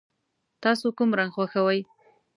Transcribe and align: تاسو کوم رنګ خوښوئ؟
تاسو 0.63 0.85
کوم 0.97 1.09
رنګ 1.19 1.31
خوښوئ؟ 1.35 1.79